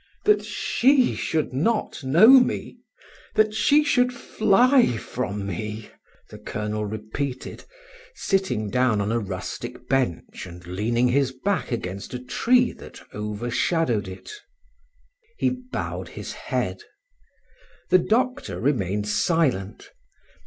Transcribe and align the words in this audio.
"That 0.25 0.43
she 0.43 1.13
should 1.13 1.53
not 1.53 2.03
know 2.03 2.27
me; 2.39 2.79
that 3.35 3.53
she 3.53 3.83
should 3.83 4.11
fly 4.11 4.97
from 4.97 5.45
me!" 5.45 5.91
the 6.31 6.39
colonel 6.39 6.85
repeated, 6.87 7.65
sitting 8.15 8.71
down 8.71 8.99
on 8.99 9.11
a 9.11 9.19
rustic 9.19 9.87
bench 9.87 10.47
and 10.47 10.65
leaning 10.65 11.09
his 11.09 11.31
back 11.31 11.71
against 11.71 12.15
a 12.15 12.19
tree 12.19 12.71
that 12.71 12.99
overshadowed 13.13 14.07
it. 14.07 14.31
He 15.37 15.51
bowed 15.71 16.07
his 16.07 16.33
head. 16.33 16.81
The 17.91 17.99
doctor 17.99 18.59
remained 18.59 19.07
silent. 19.07 19.91